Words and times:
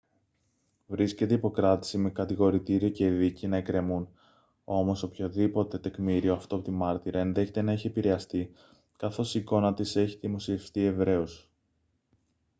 βρίσκεται 0.87 1.33
υπό 1.33 1.51
κράτηση 1.51 1.97
με 1.97 2.09
κατηγορητήριο 2.11 2.89
και 2.89 3.09
δίκη 3.09 3.47
να 3.47 3.57
εκκρεμούν 3.57 4.09
όμως 4.65 5.03
οποιοδήποτε 5.03 5.77
τεκμήριο 5.77 6.33
αυτόπτη 6.33 6.71
μάρτυρα 6.71 7.19
ενδέχεται 7.19 7.61
να 7.61 7.71
έχει 7.71 7.87
επηρεαστεί 7.87 8.51
καθώς 8.97 9.35
η 9.35 9.39
εικόνα 9.39 9.73
της 9.73 9.95
έχει 9.95 10.17
δημοσιευτεί 10.17 10.81
ευρέως 10.85 11.49